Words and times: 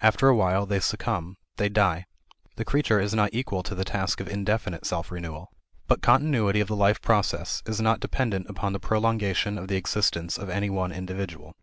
After 0.00 0.26
a 0.26 0.34
while 0.34 0.66
they 0.66 0.80
succumb; 0.80 1.36
they 1.56 1.68
die. 1.68 2.06
The 2.56 2.64
creature 2.64 2.98
is 2.98 3.14
not 3.14 3.30
equal 3.32 3.62
to 3.62 3.76
the 3.76 3.84
task 3.84 4.18
of 4.18 4.26
indefinite 4.26 4.84
self 4.84 5.12
renewal. 5.12 5.52
But 5.86 6.02
continuity 6.02 6.58
of 6.58 6.66
the 6.66 6.74
life 6.74 7.00
process 7.00 7.62
is 7.64 7.80
not 7.80 8.00
dependent 8.00 8.50
upon 8.50 8.72
the 8.72 8.80
prolongation 8.80 9.56
of 9.56 9.68
the 9.68 9.76
existence 9.76 10.36
of 10.36 10.50
any 10.50 10.68
one 10.68 10.90
individual. 10.90 11.54